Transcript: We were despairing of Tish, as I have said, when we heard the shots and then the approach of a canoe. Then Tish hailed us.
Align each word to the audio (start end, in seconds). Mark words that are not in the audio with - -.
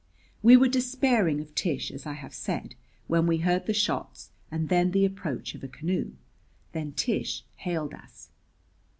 We 0.41 0.57
were 0.57 0.67
despairing 0.67 1.39
of 1.41 1.53
Tish, 1.53 1.91
as 1.91 2.07
I 2.07 2.13
have 2.13 2.33
said, 2.33 2.73
when 3.05 3.27
we 3.27 3.37
heard 3.37 3.67
the 3.67 3.71
shots 3.75 4.31
and 4.49 4.67
then 4.67 4.89
the 4.93 5.05
approach 5.05 5.53
of 5.53 5.63
a 5.63 5.67
canoe. 5.67 6.13
Then 6.71 6.93
Tish 6.93 7.45
hailed 7.57 7.93
us. 7.93 8.29